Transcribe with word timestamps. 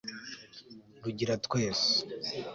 rugira 1.03 1.33
twese 1.45 1.89